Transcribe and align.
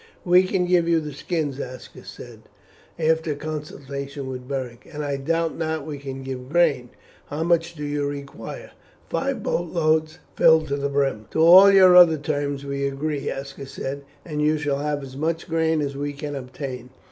"We 0.25 0.41
can 0.45 0.65
give 0.65 0.87
the 0.87 1.13
skins," 1.13 1.59
Aska 1.59 2.03
said, 2.03 2.49
after 2.97 3.33
a 3.33 3.35
consultation 3.35 4.25
with 4.25 4.47
Beric; 4.47 4.89
"and 4.91 5.05
I 5.05 5.15
doubt 5.17 5.55
not 5.55 5.85
we 5.85 5.99
can 5.99 6.23
give 6.23 6.49
grain. 6.49 6.89
How 7.27 7.43
much 7.43 7.75
do 7.75 7.85
you 7.85 8.07
require?" 8.07 8.71
"Five 9.11 9.43
boat 9.43 9.69
loads 9.69 10.17
filled 10.35 10.69
to 10.69 10.75
the 10.77 10.89
brim." 10.89 11.27
"To 11.29 11.41
all 11.41 11.69
your 11.71 11.95
other 11.95 12.17
terms 12.17 12.65
we 12.65 12.87
agree," 12.87 13.29
Aska 13.29 13.67
said; 13.67 14.01
"and 14.25 14.41
you 14.41 14.57
shall 14.57 14.79
have 14.79 15.03
as 15.03 15.15
much 15.15 15.47
grain 15.47 15.81
as 15.81 15.95
we 15.95 16.13
can 16.13 16.33
obtain. 16.35 16.89